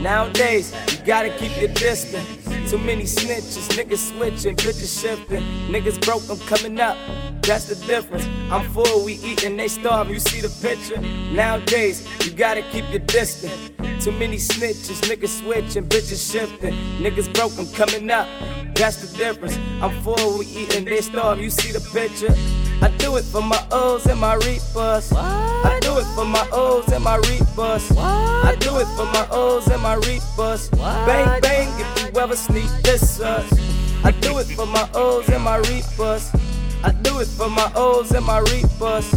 [0.00, 2.26] Nowadays, you gotta keep your distance.
[2.70, 5.42] Too many snitches, niggas switching, bitches shifting.
[5.70, 6.96] Niggas broke, I'm coming up.
[7.42, 8.26] That's the difference.
[8.50, 10.10] I'm full, we eating, they starve.
[10.10, 11.00] You see the picture?
[11.32, 13.70] Nowadays, you gotta keep your distance.
[14.04, 16.74] Too many snitches, niggas switching, bitches shifting.
[16.98, 18.28] Niggas broke, I'm coming up.
[18.74, 19.56] That's the difference.
[19.80, 21.40] I'm full, we eating, they starve.
[21.40, 22.34] You see the picture?
[22.82, 25.12] I do it for my O's and my reapers.
[25.12, 27.90] I do it for my O's and my reapers.
[27.96, 30.68] I do it for my O's and my reapers.
[30.70, 33.50] Bang bang if you ever sneak this us.
[34.04, 36.30] I do it for my O's and my reapers.
[36.84, 39.14] I do it for my O's and my reapers.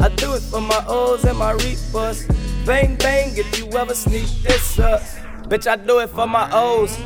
[0.00, 2.26] I do it for my O's and my reapers.
[2.64, 5.18] Bang bang if you ever sneak this us.
[5.48, 6.96] Bitch, I do it for my O's.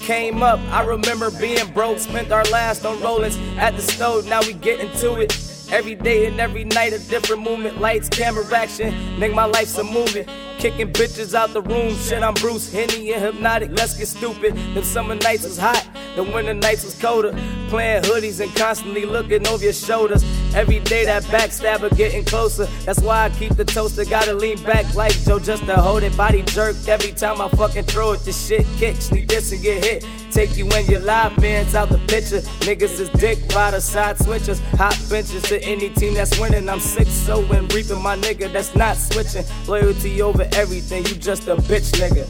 [0.00, 4.40] Came up, I remember being broke, spent our last on Rollins at the stove, now
[4.40, 5.51] we get into it.
[5.72, 8.92] Every day and every night, a different movement, lights, camera action.
[9.18, 10.26] Nigga, my life's a movie.
[10.58, 14.54] Kicking bitches out the room, shit, I'm Bruce Henny and Hpnotiq, let's get stupid.
[14.74, 17.32] Them summer nights was hot, the winter nights was colder.
[17.70, 20.22] Playing hoodies and constantly looking over your shoulders.
[20.54, 22.66] Every day that backstabber getting closer.
[22.84, 26.14] That's why I keep the toaster, gotta lean back like Joe just to hold it.
[26.16, 28.20] Body jerk every time I fucking throw it.
[28.20, 30.06] This shit kicks, sneak this and get hit.
[30.30, 32.40] Take you when your live man's out the picture.
[32.66, 36.68] Niggas is dick riders, side switchers, hot benches to any team that's winning.
[36.68, 39.44] I'm sick, so oh when reaping my nigga that's not switching.
[39.66, 42.26] Loyalty over everything, you just a bitch nigga.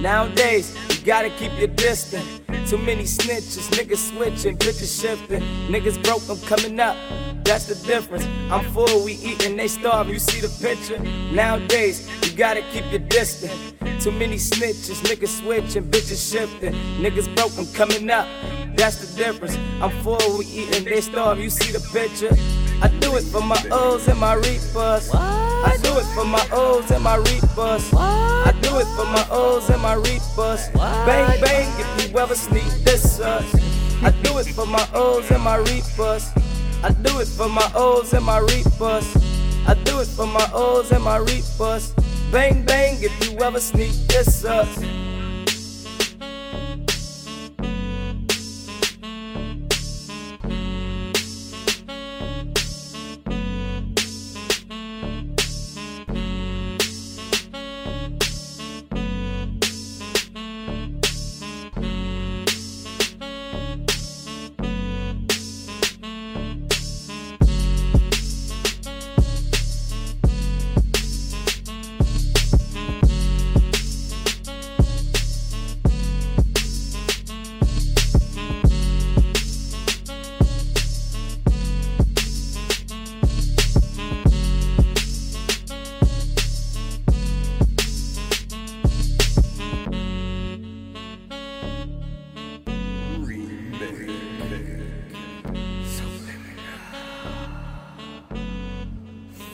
[0.00, 2.40] Nowadays, you gotta keep your distance.
[2.70, 5.42] Too many snitches, niggas switching, bitches shifting.
[5.68, 6.96] Niggas broke, I'm coming up.
[7.48, 8.26] That's the difference.
[8.52, 10.10] I'm full, we eating, they starve.
[10.10, 10.98] You see the picture?
[11.34, 13.72] Nowadays, you gotta keep your distance.
[14.04, 16.74] Too many snitches, niggas switching, bitches shifting.
[17.00, 18.28] Niggas broke, I'm coming up.
[18.76, 19.56] That's the difference.
[19.80, 21.38] I'm full, we eating, they starve.
[21.38, 22.36] You see the picture?
[22.82, 25.10] I do it for my O's and my reapers.
[25.14, 27.94] I do it for my O's and my reapers.
[27.94, 30.68] I do it for my O's and my reapers.
[30.74, 33.54] Bang bang if you ever sneak this us.
[34.02, 36.30] I do it for my O's and my reapers.
[36.82, 39.16] I do it for my O's and my reapers.
[39.66, 41.92] I do it for my O's and my reapers.
[42.30, 44.68] Bang bang if you ever sneak this us.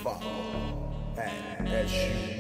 [0.07, 2.34] At SU.